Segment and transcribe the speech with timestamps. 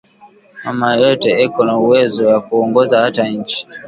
[0.63, 3.59] Mama yeyote eko na uwezo ya ku ongoza ata inchi